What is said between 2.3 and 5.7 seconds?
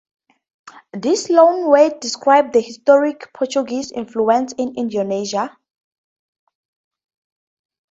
the historic Portuguese influence in Indonesia.